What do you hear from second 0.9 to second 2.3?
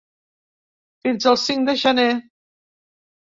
Fins el cinc de gener.